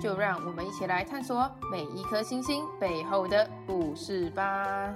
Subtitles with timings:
[0.00, 4.94] 就让我们一起来探索每一颗星星背后的故事吧。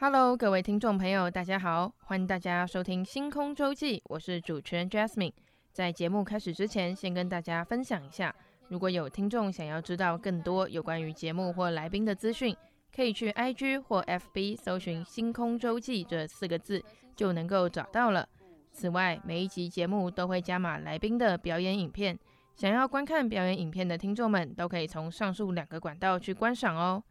[0.00, 5.32] Hello，各位听众朋友，大家好，欢迎大家收听《星空周记》，我是主持人 Jasmine。
[5.72, 8.34] 在节目开始之前，先跟大家分享一下，
[8.68, 12.56] 如果有听众想要知道更多有关于节目或来宾的资讯。
[12.94, 16.82] 可以去 IG 或 FB 搜寻“星空周记”这四个字，
[17.14, 18.28] 就能够找到了。
[18.72, 22.18] 此外，每一集节目都会加码来宾的表演影片，
[22.54, 27.02] 想要观看表演影片的听众们，都可以从上述两个管道去观赏哦。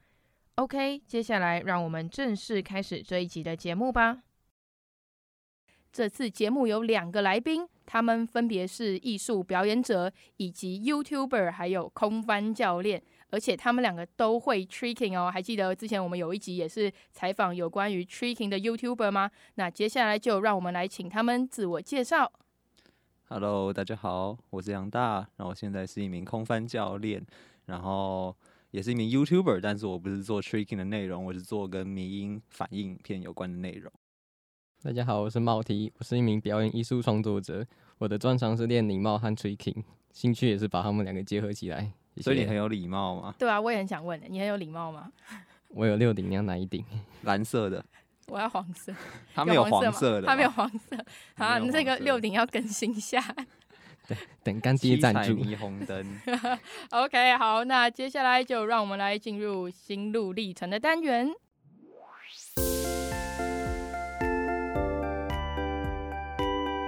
[0.56, 4.24] OK，接下来让我们正式开始这一集的节目吧。
[5.92, 13.02] 这次节目有两个来宾，他们分别是艺术表演者以及 YouTuber，还有空翻教练。
[13.30, 19.30] 而且他们两个都会 tricking 哦，还记得之前我们有一集也是采访有关于 tricking 的 YouTuber 吗？
[19.56, 22.32] 那接下来就让我们来请他们自我介绍。
[23.30, 27.22] Hello，大家好，我是杨大，然后现在是一名空翻教练，
[27.66, 28.34] 然后
[28.72, 33.92] 也是一名 YouTuber，但是我不是做 tricking 的内容，我是做跟迷音反应片有关的内容。
[34.82, 37.68] 大家好，我是茂提，我是一名表演艺术创作者，
[37.98, 39.84] 我的专长是练礼貌和 tricking，
[40.14, 41.92] 兴趣也是把他们两个结合起来。
[42.22, 43.34] 所以你很有礼貌吗？
[43.38, 45.12] 对啊，我也很想问，你很有礼貌吗？
[45.70, 46.84] 我有六顶，你要哪一顶？
[47.24, 47.84] 蓝色的。
[48.28, 48.94] 我要黄色。
[49.34, 50.28] 他没有黄色的。
[50.28, 50.98] 他没有黄色。
[51.36, 53.24] 好，你这个六顶要更新一下。
[54.08, 55.34] 对，等干爹赞助。
[55.34, 56.20] 霓虹灯。
[56.92, 61.30] OK，好，那接下来就让我们来进入心路历程的单元。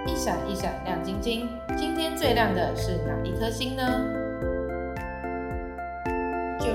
[0.08, 1.48] 一闪一闪亮晶晶，
[1.78, 4.29] 今天最亮的是哪一颗星呢？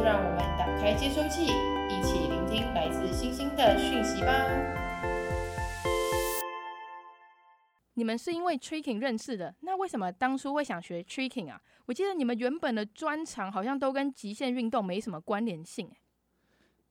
[0.04, 1.44] 就让我们打开接收器，
[1.88, 4.34] 一起聆听来自星星的讯息吧。
[7.94, 11.58] 你们是因为 tricking 认识的，那为什么当初会想学 tricking 啊？
[11.86, 15.90] 我记得你们原本的专长好像都跟极限运动没什么关联性。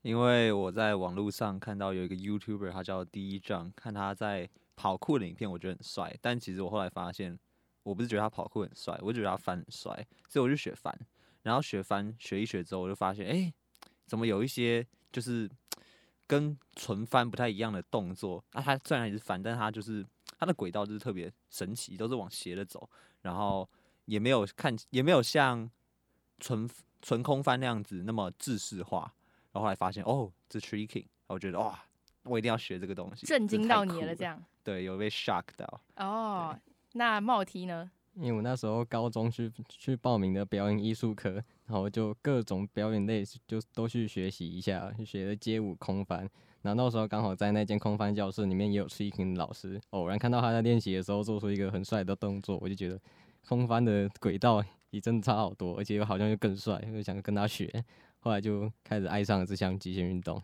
[0.02, 6.18] 因为我在网络上看到有一个 YouTuber，他叫第一张，看他在跑酷的影片，我觉得很帅。
[6.20, 7.38] 但其实我后来发现，
[7.84, 10.92] 我不是觉得他跑酷很帅，我觉得他翻很帅，所以我就学翻。
[11.44, 13.54] 然后学翻学一学之后，我就发现，哎，
[14.06, 15.50] 怎么有一些就是
[16.26, 18.44] 跟纯翻不太一样的动作？
[18.54, 20.06] 那、啊、它虽然也是翻，但它就是
[20.40, 22.90] 它的轨道就是特别神奇，都是往斜的走，
[23.22, 23.70] 然后
[24.06, 25.70] 也没有看，也没有像
[26.40, 26.70] 纯
[27.02, 29.14] 纯空翻那样子那么制式化。
[29.52, 31.80] 然后后来发现，哦，这 tricking，我觉得哇，
[32.24, 34.44] 我一定要学这个东西，震惊到你了，这样。
[34.64, 35.82] 对，有被 shock 到。
[35.98, 36.58] 哦，
[36.94, 37.92] 那帽 T 呢？
[38.16, 41.32] 因为我那时候高中去去报名的表演艺术课，
[41.66, 46.30] 然后就各种表演类就都去学习一下，学的街舞、空翻。
[46.62, 53.00] 然后那时候刚好在那间空翻教室里面也有 tricking 老师，偶然看到他在练习的时候做出一个很帅的动作，我就觉得
[53.48, 57.84] 空翻的轨道也真的差好多，而且又好像又更帅，就想跟他学。
[58.20, 60.42] 后来就开始爱上了这项极限运动。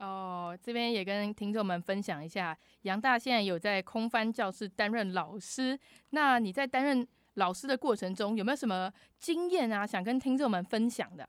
[0.00, 5.78] 哦，这边也跟听众们分享一下，杨大现在有在空翻教室担任老师。
[6.08, 11.28] 那你在担任老师的过程中，有没有什么经验啊，想跟听众们分享的？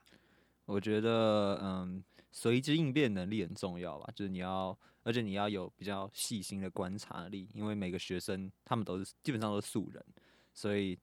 [0.64, 2.02] 我觉得，嗯，
[2.32, 10.02] 随机应变能力很重要吧，就是你要，而且你要有比较细心的观察力，因为每个学生他们都是基本上都是素人，
[10.54, 10.98] 所以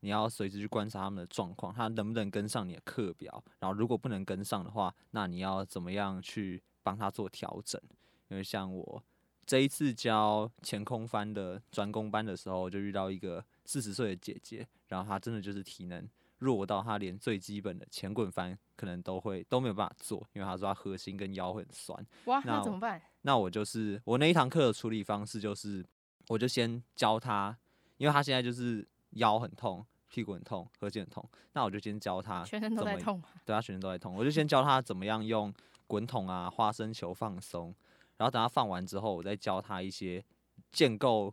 [0.00, 6.62] 你要随时去观察他们的状况，他能不能跟上你的课表，然后如果不能跟上的话，那你要怎么样去？
[6.84, 7.80] 帮他做调整，
[8.28, 9.02] 因为像我
[9.44, 16.08] 这一次教前空翻的专攻班的时候，就遇到一个四十岁的姐姐，然后她真的就是体能
[16.38, 22.06] 弱到她连最基本的前滚翻可能都会都没有办法做，因为她说她核心跟腰会很酸。
[22.26, 23.00] 哇，那怎么办？
[23.22, 25.84] 那我就是我那一堂课的处理方式就是，
[26.28, 27.56] 我就先教她，
[27.96, 35.52] 因为她现在就是腰很痛、屁股很痛、核心很痛，那我就先教她，全身都在痛，对，她全身都在痛，我就先教她怎么样用。
[35.86, 37.74] 滚筒啊，花生球放松，
[38.16, 40.24] 然后等他放完之后，我再教他一些
[40.72, 41.32] 建构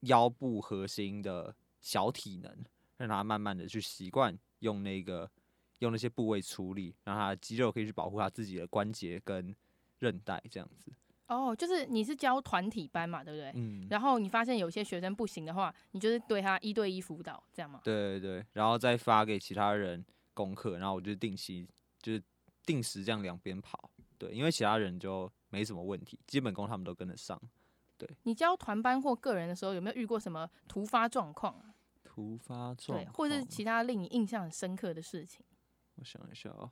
[0.00, 2.64] 腰部核心的小体能，
[2.96, 5.30] 让他慢慢的去习惯用那个
[5.80, 9.54] 用那些部位处理，让他的肌肉可以去保护他自己的关节跟
[9.98, 10.92] 韧带这样子。
[11.26, 13.52] 哦，就是你是教团体班嘛，对不对？
[13.54, 13.86] 嗯。
[13.90, 17.80] 然后你发现有些学生不行的话，你就是对他一对一辅导，这样吗？
[17.84, 20.02] 对对对，然后再发给其他人
[20.32, 21.68] 功课，然后我就定期
[22.00, 22.22] 就是
[22.68, 23.88] 定时这样两边跑。
[24.18, 27.40] 对，因为其他人就没什么问题，基本功他们都跟得上。
[27.96, 28.06] 对。
[28.24, 31.72] 你教团班或个人的时候，有没有遇过什么突发状况啊？
[32.04, 35.40] 突发状况，对，或者是其他令你印象很深刻的事情？
[35.94, 36.70] 我想一下哦，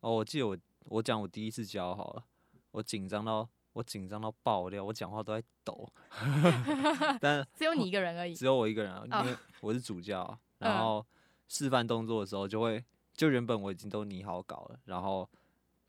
[0.00, 2.24] 哦，我记得我我讲我第一次教好了，
[2.72, 5.88] 我紧张到我紧张到爆掉，我讲话都在抖。
[7.20, 10.22] 但只有你一个人而已， 只有我一个人，因为我是主教。
[10.22, 10.36] Oh.
[10.68, 11.06] 然后
[11.48, 12.84] 示范动作的时候，就会
[13.20, 15.28] 就原本我已经都拟好稿了，然后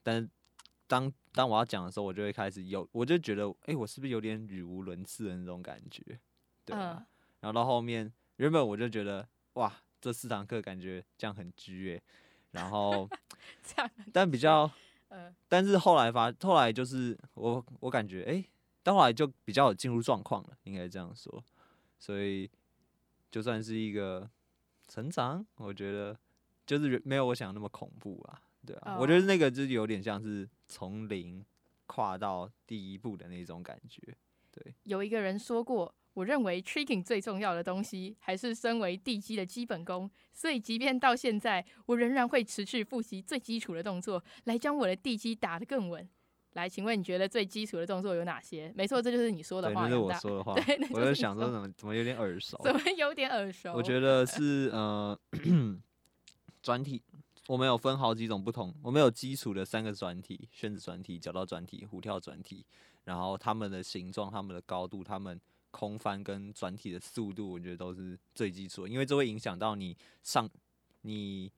[0.03, 0.29] 但是。
[0.91, 6.03] 当当我要讲的时候，我就会开始有，我就觉得，哎、欸，我是不是有点语无伦次的那种感觉？
[6.65, 6.97] 对、啊。
[6.99, 7.05] Uh.
[7.39, 12.01] 然后到后面，原本我就觉得，哇，这四堂课感觉这样很拘哎。
[12.51, 13.09] 然后，
[14.11, 14.69] 但比较，
[15.07, 18.49] 呃但是后来发，后来就是我，我感觉，哎、欸，
[18.83, 21.41] 到后来就比较有进入状况了，应该这样说。
[21.97, 22.51] 所以，
[23.31, 24.29] 就算是一个
[24.89, 26.19] 成长，我觉得
[26.79, 28.39] 就是没有我想的那么恐怖啊。
[28.65, 29.01] 对啊，oh.
[29.01, 31.43] 我觉得那个就是有点像是从零
[31.87, 34.01] 跨到第一步的那种感觉。
[34.51, 46.07] 对，有一个人说过，我认为 tricking 最重要的东西还是身为地基的基本功，所以即便到现在，我仍然会持续复习最基础的动作，来将我的地基打得更稳。
[46.53, 48.71] 来，请问你觉得最基础的动作有哪些？
[48.75, 49.87] 没错，这就是你说的话。
[49.87, 50.53] 对，那是我说的话。
[50.53, 52.59] 对，我就想说，怎么怎么有点耳熟？
[52.61, 53.71] 怎么有点耳熟？
[53.75, 55.17] 我觉得是呃，
[56.61, 57.01] 转体。
[57.47, 62.65] 我们有分好几种不同，我们有基础的三个转体：旋子转体、脚到转体、虎跳转体。
[63.03, 65.41] 然后它们的形状、它们的高度、它们
[65.71, 70.47] 空翻跟转体的速度，我觉得都是最基础，因为这会影响到你上
[71.01, 71.51] 你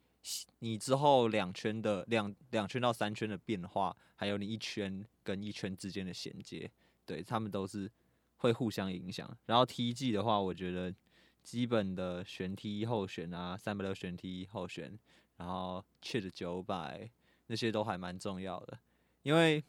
[0.59, 6.71] 你之后两圈的两两圈到三圈的变化，还有你一圈跟一圈之间的衔接，
[7.05, 7.91] 对，他们都是
[8.37, 9.29] 会互相影响。
[9.45, 10.95] 然后 T G 的话，我觉得
[11.43, 14.97] 基本的旋踢后旋啊，三百六旋踢后旋。
[15.37, 17.09] 然后 Chit 九百
[17.47, 18.77] 那些都还蛮重要的，
[19.23, 19.61] 因为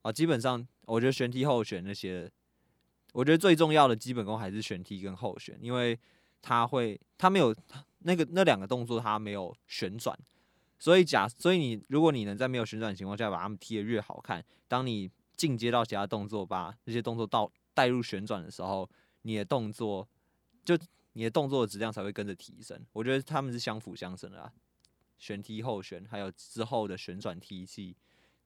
[0.00, 2.28] 啊，基本上我觉得旋踢后旋那些，
[3.12, 5.96] 我觉得最重要的基本功还是旋踢跟后旋，因为
[6.40, 7.54] 它会，它没有
[7.98, 10.18] 那个那两个动作，它没有旋转，
[10.78, 18.88] 所以假，所以你如果你能在没有旋转的情况下把它们踢得越好看，当你进阶到其他动作，把那些动作到带入旋转的时候，
[19.22, 20.08] 你的动作
[20.64, 20.76] 就
[21.12, 22.80] 你的动作的质量才会跟着提升。
[22.92, 24.52] 我觉得他们是相辅相成的啊。
[25.18, 27.96] 旋踢后旋，还有之后的旋转踢技，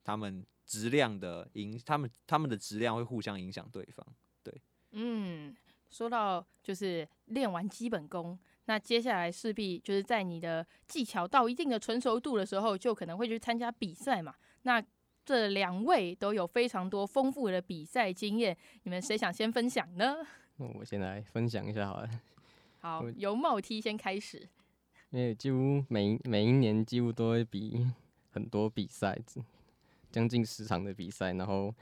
[0.03, 4.05] 他们质量的影，他们他们的质量会互相影响对方。
[4.43, 4.53] 对，
[4.91, 5.55] 嗯，
[5.89, 14.35] 说到就是练完基本功，那接下来势必就是在你的技巧到一定的成熟度的时候，就可能会去参加比赛嘛。
[14.61, 14.79] 那
[15.25, 20.17] 这两位都有非常多丰富的比赛经验，你们谁想先分享呢？
[20.57, 22.09] 我先来分享一下好了。
[22.79, 24.47] 好，由帽 T 先开始。
[25.09, 27.87] 因为几乎每每一年几乎都会比
[28.31, 29.17] 很多比赛，
[30.11, 31.73] 将近十场的比赛，然后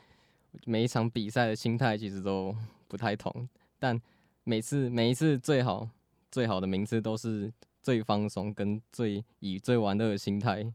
[0.65, 2.56] 每一场比赛的心态其实都
[2.88, 3.50] 不太同，
[3.80, 4.00] 但
[4.44, 5.89] 每次每一次最好
[6.31, 7.51] 最好的名次都是
[7.81, 10.71] 最放松跟最以最玩乐的心态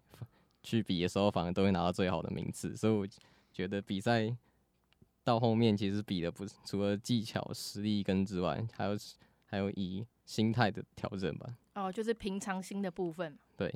[0.62, 3.06] 去比的时候，反而都会拿到最好的名次，所以我
[3.52, 4.36] 觉得比赛
[5.22, 8.96] 到后面其实比的不是除了技巧实力跟之外，还有
[9.50, 11.56] 还有以心态的调整吧。
[11.74, 13.36] 哦，就是平常心的部分。
[13.56, 13.68] 对。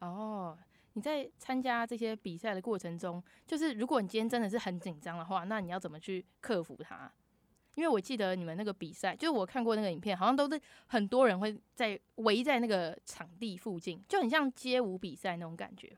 [0.00, 0.58] 哦，
[0.94, 7.08] 你在参加这些比赛的过程中，就是如果你今天真的是很紧张的话，那你要怎么去克服它？
[7.76, 15.96] 因为我记得你们那个比赛，就是我看过那个影片，好像都是很多人会在围在那个场地附近，就很像街舞比赛那种感觉。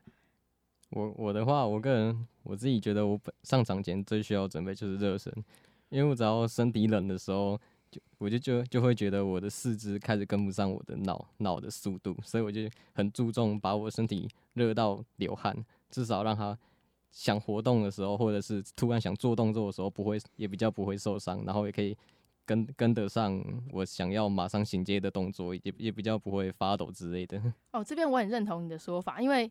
[0.91, 5.33] 我我的话，我个人我自己觉得，我本上场前最需要准备就是热身，
[5.89, 7.59] 因为我只要身体冷的时候。
[8.17, 12.61] 我就就就会觉得我的四肢开始跟不上我的脑脑的速度，所以我就
[12.93, 15.55] 很注重把我身体热到流汗，
[15.89, 16.57] 至少让他
[17.11, 21.95] 想活动的时候，或者是突然想做动作的时候，不会也比较不会受伤，然后也可以
[22.45, 27.41] 跟跟得上我想要马上衔接的动作，也也比较不会发抖之类的。
[27.71, 29.49] 哦，这边我很认同你的说法，因为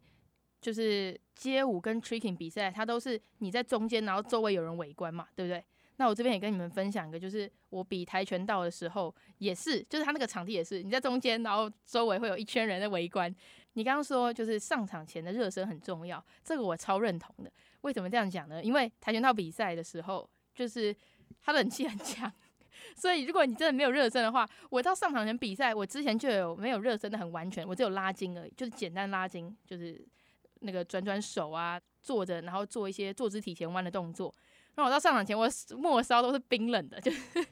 [0.60, 5.64] 就是街舞跟 tricking 比赛，它都是你在中间，然后周围有人围观嘛，对不对？
[5.96, 13.32] 那我这边也跟你们分享一个，就是我比跆拳道的时候，也是，就是他那个场地也是，你在中间，然后周围会有一圈人在围观。
[13.74, 17.52] 你刚刚说就是上场前的热身很重要，这个我超认同的。
[17.82, 18.62] 为什么这样讲呢？
[18.62, 20.94] 因为跆拳道比赛的时候，就是
[21.40, 22.32] 他冷气很强，
[22.96, 30.04] 所以如果你真的没有热身的话，我到上场前比赛，我之前就有没有热身的很完全，我只有拉筋而已，就是简单拉筋，就是
[30.60, 34.32] 那个转转手啊，坐着然后做一些坐姿体前弯的动作。
[34.76, 37.46] 然后我到上场前，我末梢都是冰冷的，就是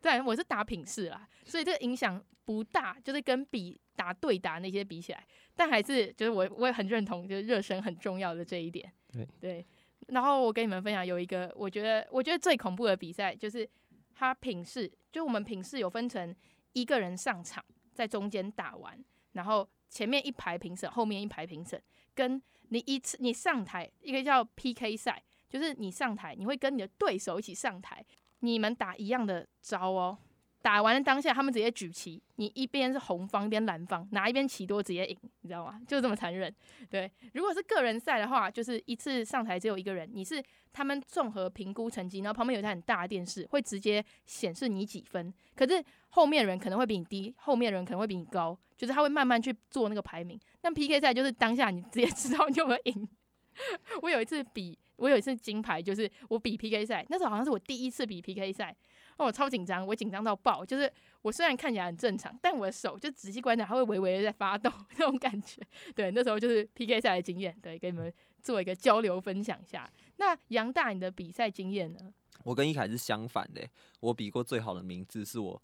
[0.00, 5.22] 对，我是打品势啦，所以这个影响不大，就是跟比打对打那些比起来，
[5.54, 8.90] 但还是就是我我也很认同，就是热身很重要的这一点。
[9.12, 9.66] 对对，
[10.08, 13.68] 然后我跟你们分享有一个，我觉得我觉得最恐怖的比赛就是
[14.14, 16.34] 他品势，就我们品势有分成
[16.72, 18.98] 一个人上场在中间打完，
[19.32, 21.80] 然后前面一排评审，后面一排评审，
[22.14, 25.22] 跟你一次你上台一个叫 PK 赛。
[25.48, 28.04] 就是你上台，你会跟你的对手一起上台，
[28.40, 30.18] 你们打一样的招哦。
[30.62, 35.80] 打完了当下，他们直接举旗，你一边是红方，一边蓝方，哪一边旗多直接赢，你知道吗？
[35.86, 36.52] 就这么残忍。
[36.90, 45.32] 对，如果是个人赛的话，就是一次上台只有一个人，你是他们综合评估成绩，然后旁边有一台很大的电视，会直接显示你几分。
[45.54, 50.36] 可是后面人可能会比你低，后面人可能会比你高，就是他会慢慢去做那个排名。
[50.60, 53.08] 但 PK 赛就是当下你直接知道你有没有赢。
[54.02, 54.76] 我有一次比。
[54.96, 58.74] 我有一次金牌，就是我比 PK 赛，那时候好像是我第一次比 PK 赛，
[59.16, 60.90] 哦，我超紧张，我紧张到爆，就是
[61.22, 65.60] 我虽然看起来很正常，但我的手就仔细观察，它会微微的在发抖 那种感觉。
[65.94, 68.12] 对，那时候就是 PK 赛的经验，对，给你们
[68.42, 69.90] 做一个交流分享一下。
[70.16, 72.12] 那杨大，你的比赛经验呢？
[72.44, 73.68] 我跟一凯是相反的，
[74.00, 75.60] 我比过最好的名字是我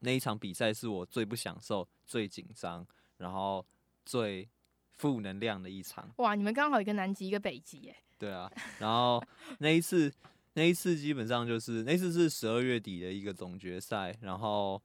[0.00, 3.64] 那一场比赛是我最不享受、最紧张，然后
[4.04, 4.48] 最
[4.90, 6.08] 负能量的一场。
[6.18, 7.96] 哇，你们刚好一个南极一个北极耶。
[8.18, 9.22] 对啊，然后
[9.58, 10.12] 那一次，
[10.54, 14.82] 那一次基本上就是那次是十二月底的一个总决赛，然后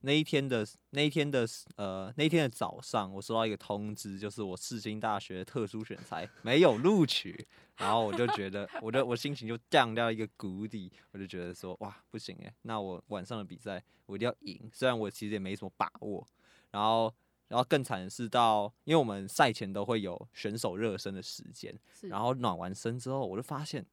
[0.00, 16.26] 那一天的那一天的呃那一天的早上，我收到一个通知，就是我世新大学特殊选才没有录取，然后我就觉得，我的我心情就降到一个谷底，我就觉得说哇不行诶，那我晚上的比赛我一定要赢，虽然我其实也没什么把握，
[16.70, 17.14] 然后。
[17.48, 21.72] 然后更惨的是到，因为我们赛前都会有选手热身的时间，
[22.02, 23.84] 然后暖完身之后，我就发现，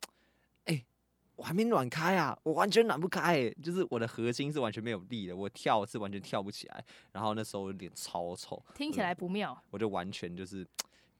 [0.65, 0.85] 哎、欸，
[1.35, 6.85] 我还没暖开啊，我完全暖不开，就是我的核心是完全没有力的，我跳是完全跳不起来。
[7.11, 10.65] 然后那时候我脸超丑，听起来不妙，我就完全就是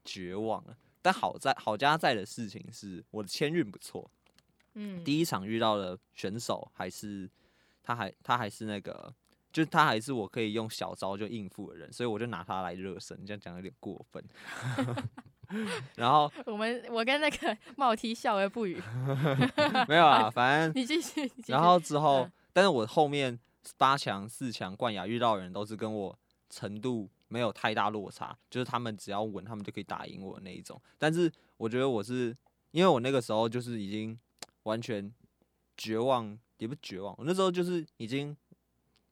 [0.05, 0.77] 绝望了。
[1.01, 4.09] 但好在好家在的事情是，我的签运不错，
[4.75, 7.29] 嗯，第一场遇到的选手还是
[7.83, 9.13] 他还他还是那个。
[9.51, 13.25] 就他还是我可以用小招就应付的人，所以我就拿他来热身。
[13.25, 14.23] 这样讲有点过分。
[15.95, 18.81] 然后我们我跟那个 帽 T 笑而不语。
[19.89, 21.29] 没有啊，反正你继续。
[21.47, 23.37] 然后之后，但是我后面
[23.77, 26.17] 八强、四强冠亚遇到的人都是跟我
[26.49, 30.81] 程度没有太大落差，就是他们只要稳，他们就可以打赢我的那一种。
[30.97, 32.33] 但是我觉得我是
[32.71, 34.17] 因为我那个时候就是已经
[34.63, 35.11] 完全
[35.75, 38.33] 绝望，也不绝望，我那时候就是已经。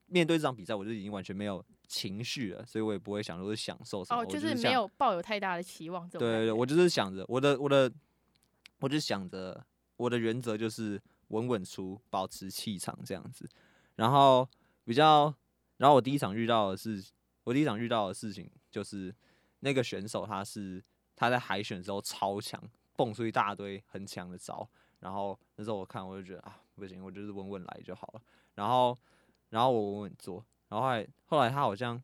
[0.09, 4.21] 面对这场比赛，我就已经完全没有情绪了，所以我也不会想说是享受什么。
[4.21, 6.07] 哦，就是没有抱有太大的期望。
[6.09, 7.91] 对对对，我就是想着我的我的，
[8.79, 9.65] 我就想着
[9.97, 13.47] 我的原则就是稳稳出，保持气场这样子。
[13.95, 14.47] 然后
[14.83, 15.33] 比较，
[15.77, 17.03] 然后我第一场遇到的是，
[17.43, 19.13] 我第一场遇到的事情就是
[19.59, 20.83] 那个选手他是
[21.15, 22.61] 他在海选的时候超强，
[22.95, 24.69] 蹦出一大堆很强的招。
[24.99, 28.21] 然后那时候我看我就觉得啊不行，我就是稳稳来就好了。
[28.55, 28.97] 然后。
[29.49, 32.01] 然后我稳稳做，然后后来后来他好像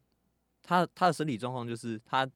[0.63, 2.27] 他他的身体状况就是他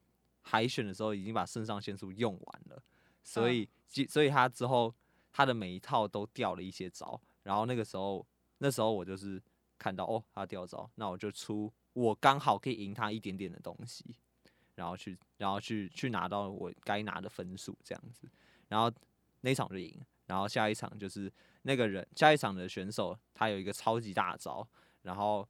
[0.42, 2.84] 海选的时候已经把肾上腺素用完了，
[3.24, 3.68] 所以
[4.08, 4.94] 所以他之后
[5.32, 8.26] 他的每一套都掉了一些招，然后那个时候
[8.60, 9.42] 那时候我就是
[9.78, 14.16] 看到哦他掉招，那我就出我刚好可以赢他一点点的东西，
[14.76, 18.30] 然后去然后去去拿到我该拿的分数这样子，
[18.68, 18.92] 然后
[19.42, 21.32] 那一场就赢，然后下一场就是
[21.64, 24.68] 那个人下一场的选手他有一个超级大招。
[25.10, 25.44] 然后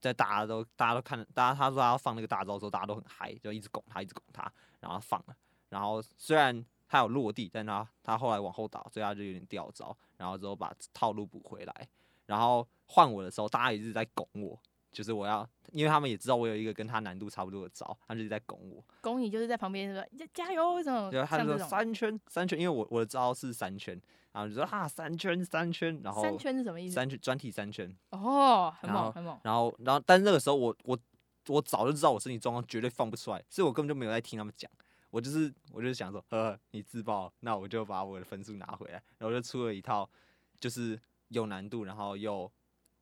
[0.00, 5.36] 在大家都大家都看，大家他说他要放那个大招的时候，大家都很嗨，就一直拱他，一直拱他，然后放了。
[5.68, 9.94] 然后虽然他有落地，但他他后来往后倒，所以他就有点掉招。
[10.16, 11.88] 然后之后把套路补回来。
[12.24, 14.58] 然后换我的时候，大家一直在拱我，
[14.90, 18.82] 就是我要，因为他们也知道我有一个跟他难度差不多的招，他就一直在拱我。
[19.02, 21.10] 拱你就是在旁边说加油这种。
[21.10, 24.00] 对，他就说三圈三圈，因为我我的招是三圈。
[24.34, 26.94] 然后就说啊三圈三圈，然后三圈是什么意思？
[26.96, 29.38] 三圈专题三圈哦，很猛很猛。
[29.44, 30.98] 然后然后但是那个时候我我
[31.46, 34.68] 我早就知道我身体状况绝对放不出来，所以我根本就没有在听他们讲。
[35.10, 38.94] 我就是我就是想说，呵呵，你自爆，那我就把我的分数拿回来。
[39.18, 40.10] 然后我就出了一套
[40.58, 42.50] 就是有难度，然后又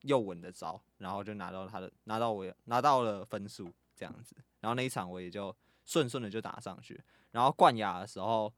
[0.01, 4.35] 又稳的招，然后就拿到他的拿到我拿到了分数这样子。
[4.59, 7.01] 然后那一场我也就顺顺的就打上去。
[7.31, 8.53] 然后冠亚的时候。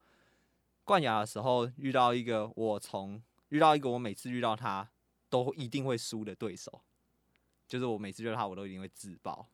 [0.86, 4.88] 冠亚的时候遇到一个我从遇到一个我每次遇到他
[5.28, 6.80] 都一定会输的对手，
[7.66, 9.48] 就是我每次遇到他我都一定会自爆。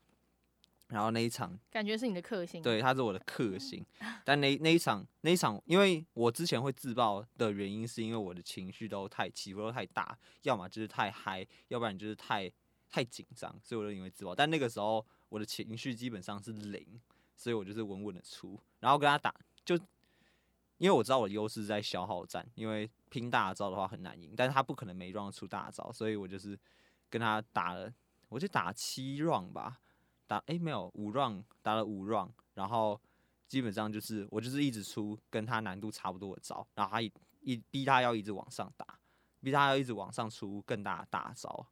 [0.89, 3.83] 然后那一场感觉是你的克星，对，他是我的克星。
[4.27, 12.53] 但那那一场那一场，因为我之前会自爆的原因，是因为我的情绪都太起伏都太大，要么就是太嗨，要不然就是太
[12.91, 14.35] 太紧张，所以我就因为自爆。
[14.35, 16.87] 但那个时候我的情绪基本上是零，
[17.39, 19.35] 所以我就是稳稳的出，然后跟他打，
[19.65, 19.79] 就
[20.83, 26.59] 因为我知道我的优势在消耗战，因为拼大招的话很难赢，但是他不可能每 round 出大招，所以我就是
[27.09, 27.89] 跟他打了，
[28.29, 29.79] 我就打七 round 吧。
[30.27, 33.01] 打诶、欸，没有五 round 打了五 round，然后
[33.47, 37.12] 基本上就是我就是一直出跟他难度差不多的招，然后他一
[37.43, 38.99] 一逼他要一直往上打，
[39.41, 41.65] 逼他要一直往上出更大的大招，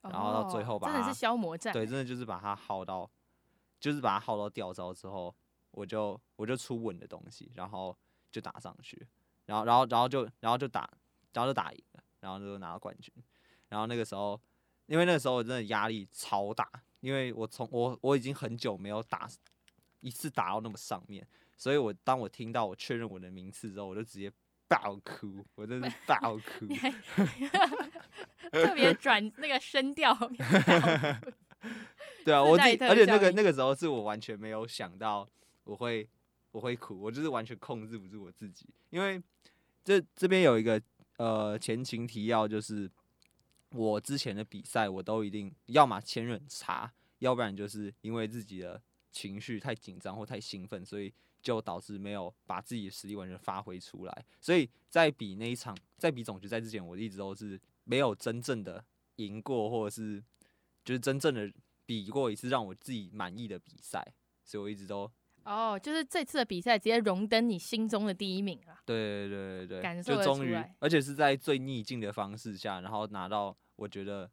[0.00, 3.08] 然后到最后把真的是消磨战，对，真的就是把他耗到，
[3.78, 5.32] 就是把他耗到掉招之后，
[5.70, 7.96] 我就我就出稳的东西，然后
[8.36, 9.06] 就打上去，
[9.46, 10.86] 然后然后然后就然后就打，
[11.32, 13.10] 然后就打赢了，然后就拿到冠军，
[13.70, 14.38] 然后那个时候，
[14.84, 16.70] 因为那个时候我真的压力超大。
[17.00, 19.28] 因为我从我我已经很久没有打
[20.00, 21.24] 一次打到那么上面，
[21.56, 24.32] 所以我当我听到我确认我的名次之后，我就直接
[24.66, 26.66] 爆哭，我真的 爆哭，
[28.50, 30.12] 特别转那个声调。
[32.24, 35.28] 对啊，我自己，而且那个那个时候是我完全没有想到
[35.62, 36.08] 我会
[36.56, 39.22] 我会哭，我就是完全控制不住我自己，因为
[39.84, 40.80] 这这边有一个
[41.18, 42.90] 呃前情提要就是。
[43.72, 54.24] 我之前的比赛，我都一定要么签很差，要不然就是因为自己的情绪太紧张或太兴奋，所以就导致没有把自己的实力完全发挥出来。
[54.40, 58.82] 所以在比那一场，在比总决赛之前，我一直都是没有真正的
[59.16, 60.22] 赢过，或者是
[60.84, 61.52] 就是真正的
[61.84, 65.10] 比过一次让我自己满意的比赛，所以我一直都。
[65.46, 68.80] 哦，就是这次的比赛直接荣登你心中的第一名了！
[68.84, 74.28] 对对对对，感受就终于，而且是在最逆境的方式下，然后拿到我觉得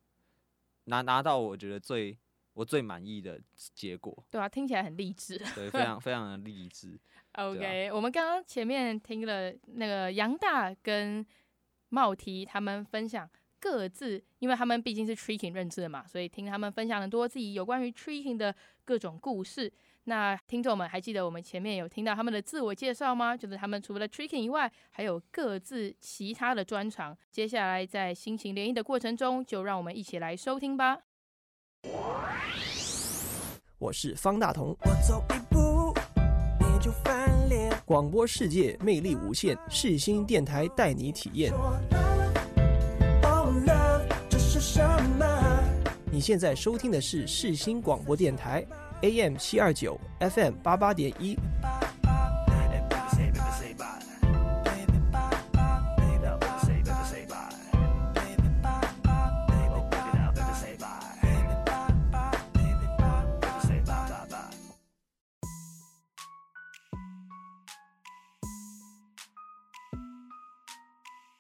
[0.86, 2.18] 拿拿到我觉得最
[2.54, 3.40] 我最满意的
[3.76, 4.26] 结果。
[4.32, 5.38] 对啊，听起来很励志。
[5.54, 7.00] 对，非常非常的励志。
[7.34, 11.24] OK，、啊、我们刚刚前面听了那个杨大跟
[11.90, 13.30] 茂提他们分享
[13.60, 19.72] 各自，因为他们毕竟是 Tricking 认知的嘛，所以听他们分享很多自己有关于 Tricking 的各种故事。
[20.06, 23.38] 那听众们还记得我们前面有听到他们的自我介绍吗？
[23.38, 27.18] 就是他们除了 Tricking 以外，还有各自其他的专长。
[27.32, 31.00] 接下来在心情联谊的过程中，就让我们一起来收听吧。
[33.78, 34.76] 我是方大同。
[34.82, 35.94] 我走一步，
[36.60, 37.74] 你就翻脸。
[37.86, 41.54] 广播世界魅力无限，世新电台带你体验。
[46.12, 48.66] 你现在收听的是世新广播电台。
[49.04, 51.38] AM 七二九，FM 八八点一。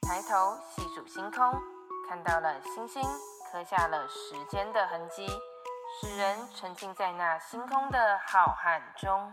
[0.02, 1.54] 抬头细数星空，
[2.10, 3.02] 看到了星星，
[3.50, 5.26] 刻下了时间的痕迹。
[6.02, 9.32] 使人沉浸在那星空的浩瀚中。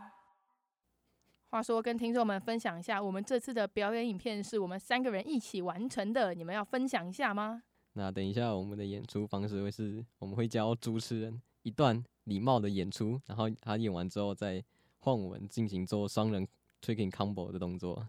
[1.49, 7.63] 话说，跟听众们分享一下，我们这次的表演影片是我们三个人一起完成的，你们要分享一下吗？
[7.95, 14.63] 那等一下，我们的演出方式会是，我们会教主持人一段礼貌的演出，然后他演完之后再
[15.01, 16.47] 换我们进行做双人
[16.83, 18.07] tricking combo 的动作。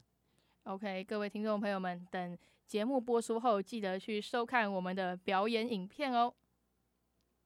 [0.64, 2.38] OK，各位听众朋友们，等
[2.68, 6.32] 节目播出后，记得去收看我们的表演影片哦。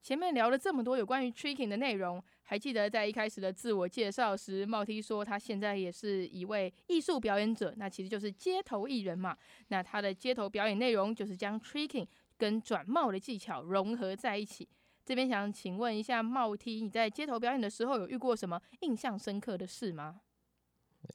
[0.06, 9.36] 前面聊了这么多有关于 tricking 的内容，还记得在一开始的自我介绍时，茂 T 说他现在也是一位艺术表演者，那其实就是街头艺人嘛。
[9.70, 12.06] 那他的街头表演内容就是将 tricking
[12.38, 14.70] 跟转帽的技巧融合在一起。
[15.04, 20.22] 这边想请问一下茂 T，你在街头表演的时候有遇过什么印象深刻的事吗？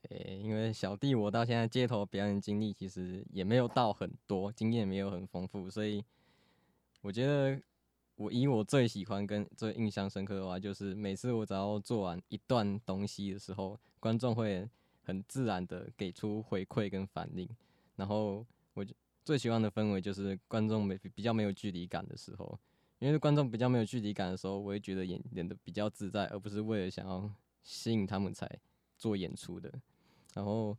[0.09, 6.05] 诶，因为小弟我到现在街头表演经历其实也没有到很多，经验没有很丰富，所以
[7.03, 7.63] 我觉得。
[8.21, 14.69] 我以我最喜欢跟最印象深刻的话，就是每次我只要做完一段东西的时候，观众会
[15.03, 17.49] 很自然的给出回馈跟反应。
[17.97, 18.85] 然后我
[19.25, 22.59] 最喜欢的氛围就是观众没比较没有距离感的时候，
[22.99, 28.47] 因为观众比较没有距离感的时候，我会觉得演演的比较自在，而不是为了想要吸引他们才
[28.99, 29.73] 做演出的。
[30.35, 30.77] 然后，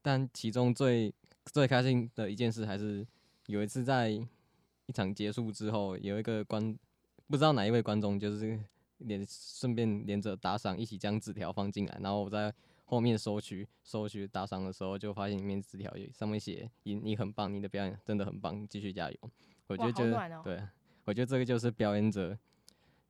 [0.00, 1.12] 但其中最
[1.52, 3.06] 最开心的一件事，还是
[3.44, 4.26] 有一次在。
[4.88, 6.76] 一场结束之后，有一个观
[7.28, 8.58] 不知道哪一位观众，就是
[8.96, 11.98] 连顺便连着打赏，一起将纸条放进来。
[12.00, 12.52] 然后我在
[12.86, 19.16] 后面收取收取打赏的时候，就发现里面纸条上面写：“你你很棒，你的表演真的很棒，继续加油。”
[19.68, 20.66] 我觉得、哦、对，
[21.04, 22.38] 我觉得这个就是表演者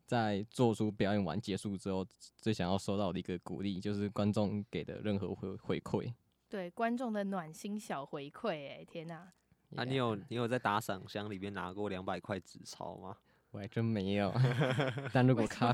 [0.05, 2.05] 在做出表演完结束之后，
[2.39, 6.13] 最想要收到的一个鼓励，就是观众给的任何回回馈。
[6.49, 9.15] 对观众的暖心小回馈，哎，天哪！
[9.15, 9.33] 啊，
[9.71, 13.17] 你有你有在打赏箱里面拿过两百块纸钞吗？
[13.51, 14.33] 我还真没有。
[15.13, 15.73] 但如果咖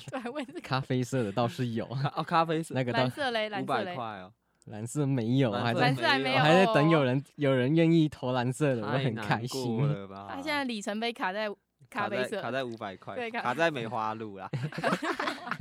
[0.62, 1.84] 咖啡色的倒是有。
[2.14, 3.82] 哦，咖啡色那个蓝色嘞，蓝色嘞。
[3.82, 4.32] 五百块哦。
[4.66, 9.78] 蓝色没有，还蓝色还没有，还在等有人有人愿意投蓝色的，我很开心。
[10.28, 11.48] 他现在里程碑卡在
[11.90, 14.48] 咖啡色，卡在五百块，卡在梅花鹿啦。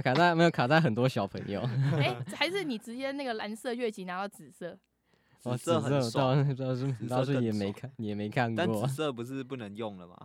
[0.04, 1.62] 卡在没有卡在很多小朋友。
[1.98, 4.78] 哎，还是你直接那个蓝色越级拿到紫色？
[5.44, 8.58] 紫色很爽，倒是倒是也没看也没看过。
[8.58, 10.16] 但紫色不是不能用了吗？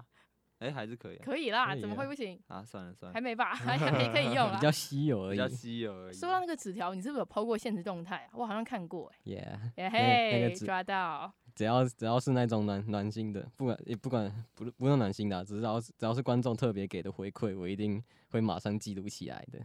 [0.58, 1.16] 哎，还是可以。
[1.18, 2.36] 可以啦，怎么会不行？
[2.48, 4.50] 啊，算了算了，还没吧， 还还可以用。
[4.54, 6.12] 比较稀有而已，比较稀有而已。
[6.12, 8.30] 说到那个纸条，你是不是有 PO 过现实动态啊？
[8.34, 9.12] 我好像看过。
[9.24, 11.32] 耶，耶嘿，抓到。
[11.54, 19.60] 只要只要是那种暖暖心的，不管也不管不不用暖心的，只要只要是观众特别给的回馈，我一定会马上记录起来的。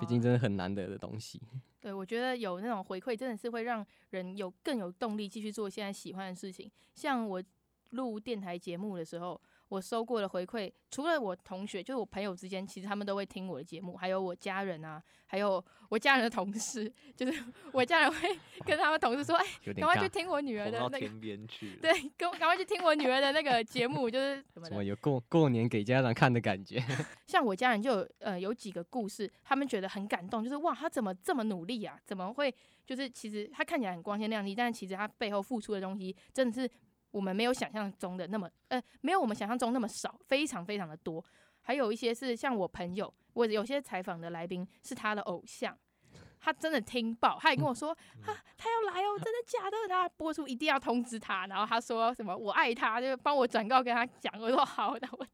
[0.00, 1.40] 毕竟真的很难得的东西。
[1.80, 6.70] 对，我觉得有那种回馈，真的是会让人有更有动力继续做现在喜欢的事情。
[6.94, 7.42] 像我
[7.90, 9.40] 录电台节目的时候。
[9.68, 21.08] 我收过的回馈，除了我同学，就是我朋友之间，其实他们都会听我的节目，还有我家人啊，还有我家人的同事， 就是我家人会 跟他们同事说：“哎，赶快去听我女儿的那个。”
[21.82, 26.80] 对，赶赶快去听我女儿的那个节目，就是 什么有过过年给家长看的感觉。
[27.26, 31.98] 像我家人就有呃有几个故事，他们觉得很感动，就是哇，他怎么这么努力啊？
[32.06, 32.54] 怎么会
[32.86, 36.70] 就是其实他看起来很光鲜亮丽，但是其实他背后付出的东西真的是。
[37.10, 41.24] 我们没有想象中的那么，呃，没有我们想象中那么少，非常非常的多。
[41.62, 45.76] 还有一些是像我朋友，我有些采访的来宾是他的偶像，
[46.38, 47.92] 他真的听爆，他也跟我说，
[48.22, 49.76] 他他要来哦，真的假的？
[49.88, 54.32] 他播出一定要通知他，然后他说什么我爱他，就帮我转告跟他讲。
[54.38, 55.26] 我说好，那我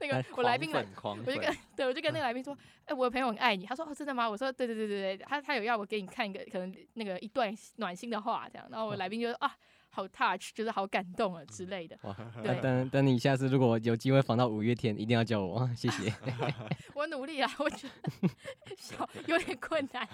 [0.00, 3.64] 那个我来宾来，我就跟对我就跟那个来宾说，哎，我的朋友很爱你。
[3.64, 4.28] 他说哦，真的吗？
[4.28, 9.56] 我说对对对对对，他他有要我给你看一个可能那个一段暖心的话这样，然后我来宾就说啊。
[9.96, 11.98] 好 touch，就是好感动啊之类的。
[12.42, 16.12] 对，等等你下次如果有机会访到五月天，一定要叫我， 谢谢。
[16.94, 18.28] 我努力啊，我觉得
[18.76, 20.06] 小有点困难，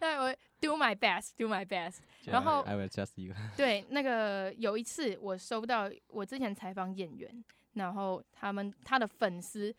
[0.00, 1.98] 但我 do my best，do my best。
[2.24, 3.32] 然后 I will trust you。
[3.56, 9.72] 对，那个有一次我收到我之前采访演员，然后他们他的粉丝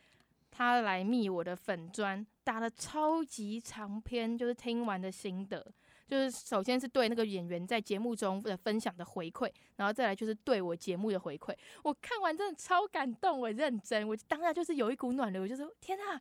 [0.49, 5.73] 他来密我的粉砖，打了超级长篇，就是听完的心得。
[6.11, 11.55] 就是首先是对那个演员在节目中的分享的回馈，然后再来就是对我节目的回馈。
[11.83, 16.19] 我看完真的超感动，我认真，我当下就是有一股暖流，我就说天啊，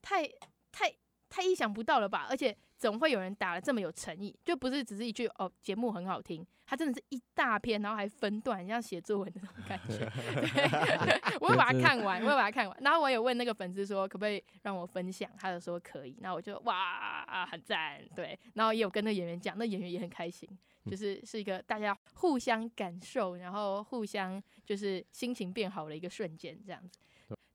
[0.00, 0.24] 太
[0.70, 0.94] 太
[1.28, 2.28] 太意想不到了吧！
[2.30, 6.44] 而且总会有人打的这么有诚意，就不是只是一句哦，节目很好听。
[6.66, 9.98] 他真的是一大篇，然后还分段，像写作文的那种感觉。
[11.06, 12.76] 对， 我会把它看完，我会把它看完。
[12.80, 15.30] 然后我有问那个粉丝说，可不可以让我分享？
[15.38, 16.16] 他就说可以。
[16.20, 18.36] 那我就哇，很赞，对。
[18.54, 20.48] 然后也有跟那演员讲，那演员也很开心，
[20.86, 26.98] 就是是一个大家互相感受，然后互相就是心情变好的一个瞬间，这样子。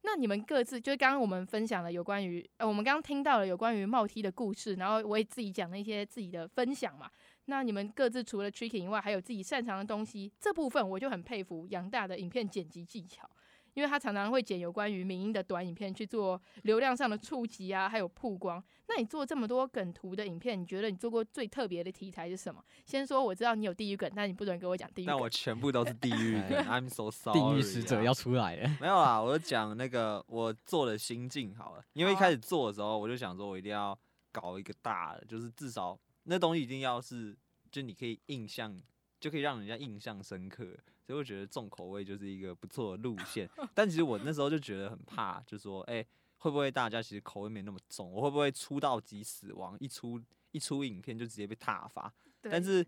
[0.07, 7.11] 那你们各自就是刚刚我们分享了有关于呃，我们刚刚听到了有关于帽 T 的故事，然后我也自己讲了一些自己的分享嘛。
[7.47, 13.29] 那你们各自除了 tricking 以外，还有自己擅长的东西，这部分我就很佩服杨大的影片剪辑技巧，
[13.77, 18.61] 因为他常常会剪有关于民音的短影片去做流量上的触及啊，还有曝光。
[18.87, 22.59] 那你做这么多梗图的影片，你觉得你做过最特别的题材是什么？
[22.87, 25.13] 先说我知道你有地狱梗，但你不准跟我讲地狱梗。
[25.13, 27.37] 但我全部都是地狱 梗，I'm so sorry。
[27.39, 28.77] 地狱使者要出来了。
[28.81, 33.95] 没有啊，我就讲那个我做的心境好了，因为一开始做的时候，我就想说我一定要
[34.31, 37.37] 搞一个大的，就是至少那东西一定要是。
[37.69, 38.81] 就你可以印象，
[39.27, 40.63] 就可以让人家印象深刻，
[41.05, 43.49] 所以我觉得重口味就是一个不错的路线。
[43.73, 48.09] 但其实我那时候就觉得很怕，就说，哎、欸，会不会大家其实口味没那么重？
[48.09, 49.75] 我会不会出道即死亡？
[49.81, 50.17] 一出
[50.51, 52.13] 一出影片就直接被踏伐？
[52.41, 52.87] 但是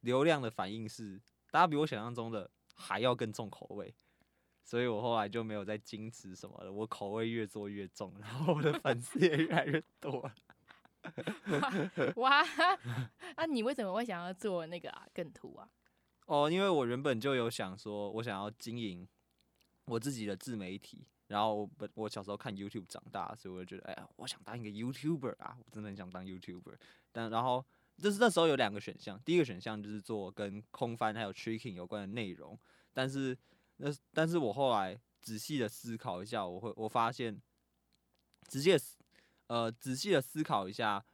[0.00, 1.20] 流量的反应是，
[1.50, 3.94] 大家比我想象中的还要更重口味，
[4.64, 6.72] 所以我后来就没有再矜持什么了。
[6.72, 10.32] 我口味越做越重，然后我的粉丝也越来越多。
[12.16, 12.42] 哇，
[13.36, 15.68] 那、你为什么会想要做那个啊梗图啊？
[16.26, 19.06] 哦，因为我原本就有想说，我想要经营
[19.86, 26.76] 我自己的自媒体，然后我我小时候看 YouTube 长大，所以我就觉得，哎呀，我想当一个 YouTuber 啊，我真的很想当 YouTuber。
[27.10, 27.64] 但然后
[27.98, 32.58] 就是那时候有两个选项，第一个选项就是做跟空翻还有 tricking 有关的内容，
[32.92, 33.36] 但是
[33.78, 37.40] 那但是我后来仔细的思考一下，我会我发现
[38.46, 38.78] 直接。
[39.50, 41.04] 呃，仔细的思考一下，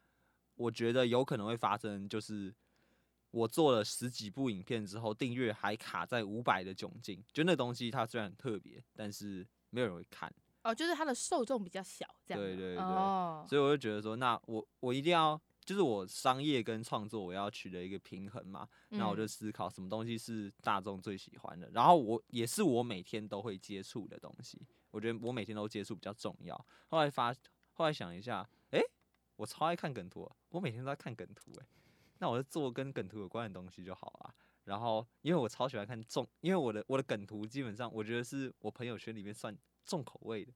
[0.57, 2.55] 我觉得有可能会发生，就是
[3.31, 7.25] 我做了十几部影片之后，订阅还卡在五百的窘境。
[7.33, 10.31] 就那东西它虽然很特别，但是没有人会看。
[10.64, 12.42] 哦，就是它的受众比较小，这样。
[12.42, 12.77] 对对对。
[12.77, 13.46] 哦。
[13.49, 18.68] 所以我就觉得说，那我我一定要，就是我商业跟创作，我要取得一个平衡嘛。
[18.90, 24.61] 那、嗯、我就思考什么东西是大众最喜欢的，然后我也是我每天都会接触的东西。
[24.90, 26.66] 我觉得我每天都接触比较重要。
[26.88, 27.35] 后来发，
[27.76, 28.82] 后来想一下，诶、
[29.36, 31.66] 我超爱看梗图，我每天都在看梗图，诶，
[32.18, 34.34] 那我就做跟梗图有关的东西就好了。
[34.64, 40.52] 然后，因为我超喜欢看重，因为我的我的梗图基本上，我觉得是我朋友圈里面算重口味的。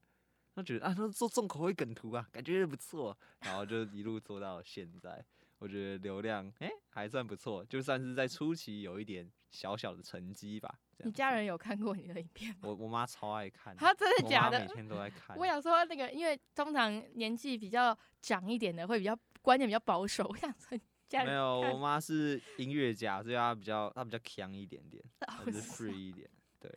[0.55, 3.15] 他觉得啊，他做重口味梗图啊，感觉也不错。
[3.41, 5.23] 然后就一路做到现在，
[5.59, 10.79] 我觉得流量诶、还算不错，就算是在初期有一点小小的成绩吧。
[11.03, 12.59] 你家人有看过你的影片吗？
[12.61, 13.75] 我我妈超爱看。
[13.75, 14.59] 她真的假的？
[14.59, 15.35] 每天都在看。
[15.39, 20.27] 我想说那个，因为通常年纪比较长一点的会比较观念比较保守。
[20.27, 20.77] 我想说。
[21.13, 26.25] 没有，我妈是音乐家，所以她比较她比较强一点点，还是 free 一点。
[26.57, 26.71] 对，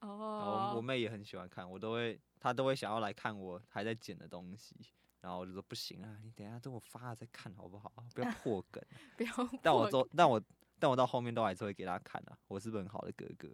[0.00, 4.74] 哦，我我妹也很喜欢看，我都会，她都会想要来看我还在剪的东西，
[5.24, 7.90] 然后我就说不行啊，你等一下等我发了再看好不好？
[8.14, 8.84] 不要 破梗，
[9.16, 9.58] 不要破梗。
[9.62, 10.42] 但我都，但我。
[10.76, 13.48] 但我到后面都还是会给他看，啊，我是不是很好的哥哥？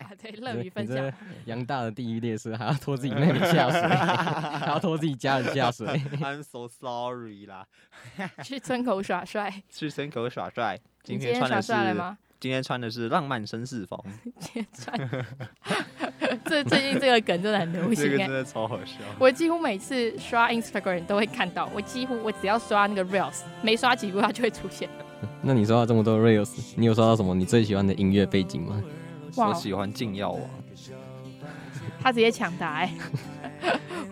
[0.00, 1.10] 啊，对， 乐于分享。
[1.46, 5.86] 杨大的地狱烈士，还要拖自己妹妹下水，还要拖自己家人下水。
[5.86, 7.66] I'm so sorry 啦。
[8.42, 9.62] 去村口耍帅。
[9.70, 10.78] 去村口耍帅。
[11.02, 11.72] 今天穿的是？
[12.40, 13.98] 今天穿的是浪漫绅士风。
[14.38, 14.98] 今天穿。
[16.44, 19.00] 这最近这个梗真的很流行，这个真的超好笑。
[19.18, 24.88] 我几乎每次刷 Instagram 都会看到，我几乎我只要刷那个 Reels，没刷几部它就会出现。
[25.40, 28.82] 那你刷到这么多 Reels，你有刷到什么你最喜欢的音乐背景吗？
[29.36, 30.42] 我喜欢禁药王，
[32.00, 32.94] 他直接抢答哎。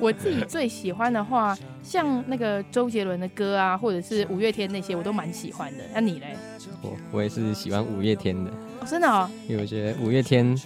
[0.03, 5.85] 我自己最喜欢的话，像那个周杰伦的歌啊，或者是五月天那些，我都蛮喜欢的。
[5.95, 6.35] 那你嘞？
[6.83, 8.51] 我我也是喜欢五月天的。
[8.51, 9.31] 哦、真的哦。
[9.47, 10.59] 有些五月天，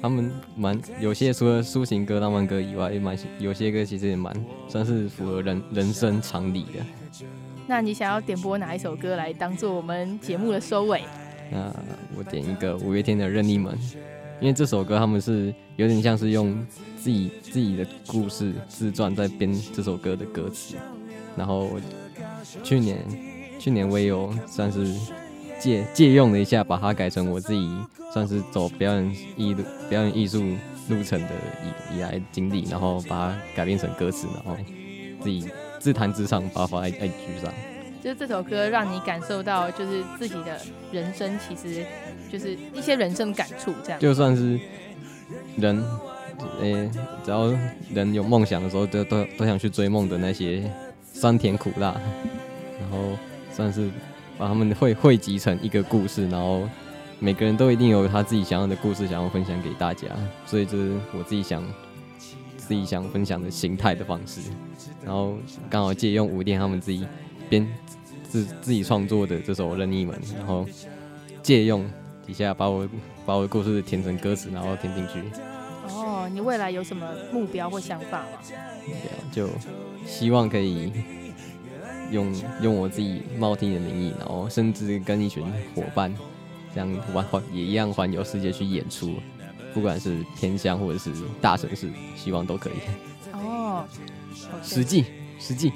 [0.00, 4.32] 他们蛮有些除了抒情歌、浪漫歌以外，也蛮有些歌其实也蛮
[4.68, 7.24] 算是符合人人生常理的。
[7.66, 11.02] 那你想要点播哪一首歌来当做我们节目的收尾？
[11.50, 11.74] 那
[12.16, 13.74] 我点一个五月天的《任意门》，
[14.40, 16.56] 因为这首歌他们是有点像是用
[16.96, 20.76] 自己自己的故事自传在编这首歌的歌词。
[21.36, 21.70] 然后
[22.62, 22.98] 去年
[23.58, 24.94] 去年我也有算是
[25.58, 27.68] 借借用了一下，把它改成我自己
[28.12, 30.42] 算是走表演艺路表演艺术
[30.88, 31.28] 路程的
[31.92, 34.56] 以以来经历，然后把它改编成歌词，然后
[35.22, 35.48] 自己。
[35.80, 37.54] 自弹自唱，把它放在 IG 上。
[38.02, 41.86] 就是这首歌让你感受到，就是自己的人生，其实
[42.30, 43.98] 就是一些人生感触，这样。
[44.00, 44.58] 就算是
[45.56, 45.84] 人，
[46.60, 46.90] 诶、
[47.24, 47.52] 只要
[47.92, 50.70] 人有梦想的时候，都都都想去追梦的那些
[51.12, 52.00] 酸甜苦辣，
[52.80, 52.98] 然后
[53.52, 53.90] 算是
[54.36, 56.68] 把他们汇汇集成一个故事，然后
[57.18, 60.06] 每个人都一定有他自己想要的故事，想要分享给大家。
[60.46, 61.62] 所以这是我自己想。
[62.56, 64.42] 自己想分享的形态的方式，
[65.02, 65.38] 然后
[65.70, 67.06] 刚好借用五店他们自己
[67.48, 67.66] 编
[68.22, 70.66] 自自己创作的这首《任意门》，然后
[71.42, 71.82] 借用
[72.28, 72.86] 底下把我
[73.24, 75.22] 把我的故事填成歌词，然后填进去。
[75.88, 78.38] 哦，你未来有什么目标或想法吗？
[78.86, 79.48] 目标就
[80.06, 80.92] 希望可以
[82.10, 85.42] 用用我自己冒听的名义，然后甚至跟一群
[85.74, 86.14] 伙伴
[86.74, 89.14] 这样玩环也一样环游世界去演出。
[89.72, 91.10] 不管是偏乡或者是
[91.40, 92.74] 大城市，希望都可以。
[93.32, 93.86] 哦，
[94.62, 95.06] 实际
[95.38, 95.72] 实际。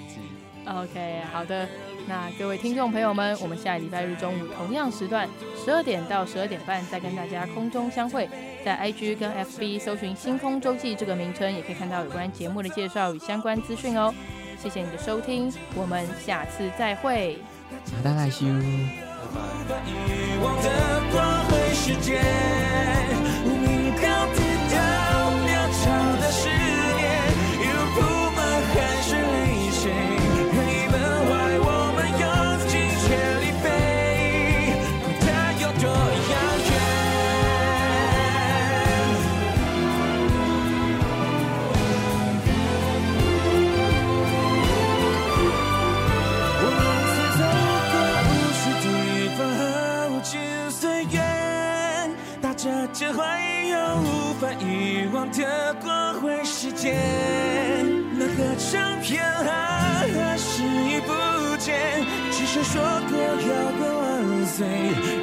[0.66, 1.68] OK，好的。
[2.06, 5.28] 那各位听众朋友们，我们下礼拜日中午同样时段，
[5.64, 8.28] 十二点到十二点半，再跟大家空中相会。
[8.64, 14.14] 在 IG 跟 FB 搜寻“星空周记”这个名称，也可以看到有关节目的介绍与相关资讯哦。
[14.56, 17.38] 谢谢你的收听，我们下次再会。
[17.92, 18.46] 马达来修。
[55.32, 56.94] 的光辉时间，
[58.18, 64.66] 那个唱片还是已不见，只是说过要个万岁。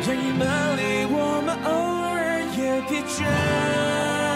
[0.02, 1.70] 任意门里，我们偶
[2.16, 2.18] 尔
[2.58, 4.29] 也疲倦。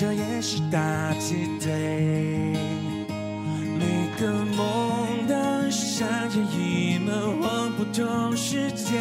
[0.00, 1.72] 这也是大鸡腿。
[3.76, 5.34] 每个梦都
[5.68, 8.94] 像任意门，望不同世界。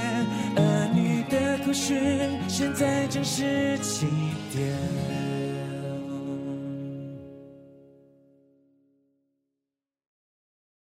[0.55, 4.07] 而你的故事，现在正是起
[4.51, 5.26] 点。